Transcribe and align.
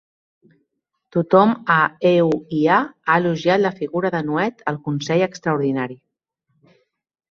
Tothom 1.15 1.53
a 1.75 1.75
EUiA 2.13 2.79
ha 2.87 3.19
elogiat 3.23 3.65
la 3.67 3.75
figura 3.79 4.15
de 4.19 4.25
Nuet 4.33 4.69
al 4.75 4.85
consell 4.91 5.31
extraordinari 5.31 6.05